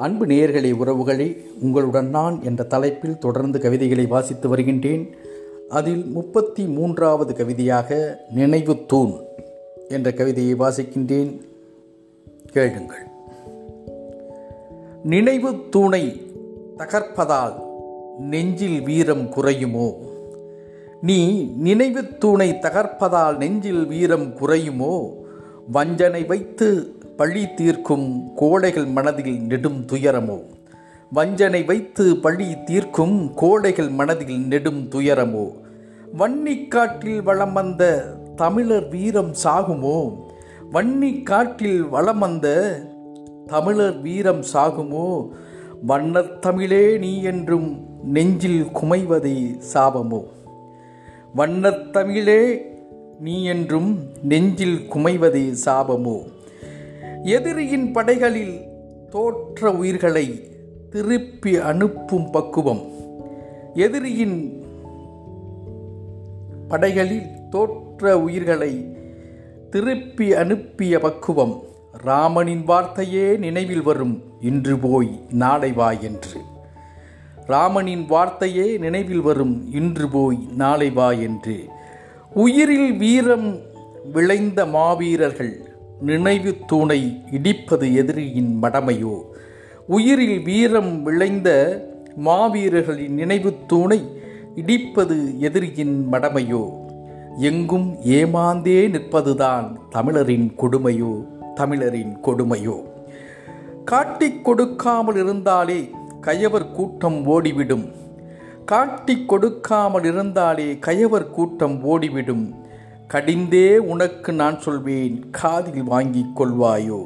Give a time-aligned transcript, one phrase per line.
[0.00, 5.14] அன்பு நேயர்களே உறவுகளே உங்களுடன் நான் என்ற தலைப்பில் தொடர்ந்து கவிதைகளை வாசித்து வருகின்றேன்.
[5.68, 9.12] அதில் முப்பத்தி மூன்றாவது கவிதையாக நினைவு தூண்
[9.88, 11.40] என்ற கவிதையை வாசிக்கின்றேன்.
[12.52, 13.06] கேளுங்கள்.
[15.04, 16.22] நினைவு தூணை
[16.76, 17.54] தகர்ப்பதால்
[18.18, 19.94] நெஞ்சில் வீரம் குறையுமோ?
[21.00, 25.12] நீ நினைவு தூணை தகர்ப்பதால் நெஞ்சில் வீரம் குறையுமோ?
[25.72, 30.42] வஞ்சனை வைத்து பழி தீர்க்கும் கோடைகள் மனதில் நெடும் துயரமோ?
[31.12, 35.50] வஞ்சனை வைத்து பழி தீர்க்கும் கோடைகள் மனதில் நெடும் துயரமோ?
[36.18, 40.16] வன்னிக்காட்டில் வளம் வந்த தமிழர் வீரம் சாகுமோ?
[40.72, 42.78] வன்னிக்காட்டில் வளம் வந்த
[43.46, 45.28] தமிழர் வீரம் சாகுமோ?
[45.88, 50.22] வண்ணத்தமிழே நீ என்றும் நெஞ்சில் குமைவதை சாபமோ?
[51.36, 52.58] வண்ணத்தமிழே
[53.20, 56.18] நீ என்றும் நெஞ்சில் குமைவதை சாபமோ?
[57.24, 58.60] எதிரியின் படைகளில்
[59.10, 60.56] தோற்ற உயிர்களை
[60.90, 62.80] திருப்பி அனுப்பும் பக்குவம்.
[63.74, 64.62] எதிரியின்
[66.68, 68.96] படைகளில் தோற்ற உயிர்களை
[69.70, 71.62] திருப்பி அனுப்பிய பக்குவம்.
[71.92, 76.40] ராமனின் வார்த்தையே நினைவில் வரும் இன்று போய் நாளை வா என்று.
[77.46, 81.64] ராமனின் வார்த்தையே நினைவில் வரும் இன்று போய் நாளை வா என்று.
[82.34, 83.58] உயிரில் வீரம்
[84.12, 85.69] விளைந்த மாவீரர்கள்
[86.00, 89.22] நினைவு தூணை இடிப்பது எதிரியின் மடமையோ?
[89.86, 91.78] உயிரில் வீரம் விளைந்த
[92.24, 94.00] மாவீரர்களின் நினைவு தூணை
[94.56, 96.70] இடிப்பது எதிரியின் மடமையோ?
[97.38, 101.24] எங்கும் ஏமாந்தே நிற்பதுதான் தமிழரின் கொடுமையோ?
[101.54, 102.82] தமிழரின் கொடுமையோ?
[103.84, 105.90] காட்டிக் கொடுக்காமல் இருந்தாலே
[106.20, 107.92] கயவர் கூட்டம் ஓடிவிடும்.
[108.64, 112.54] காட்டிக் கொடுக்காமல் இருந்தாலே கயவர் கூட்டம் ஓடிவிடும்.
[113.14, 117.04] கடிந்தே உனக்கு நான் சொல்வேன் காதில் வாங்கிக் கொள்வாயோ?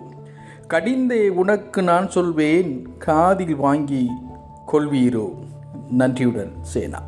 [0.68, 4.10] கடிந்தே உனக்கு நான் சொல்வேன் காதில் வாங்கி
[4.72, 5.34] கொள்வீரோ?
[5.90, 7.02] நன்றியுடன் சேனா.